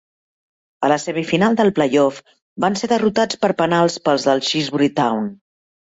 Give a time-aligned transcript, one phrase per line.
[0.87, 2.23] A la semifinal del play-off
[2.67, 5.35] van ser derrotats per penals pels de Shrewsbury Town.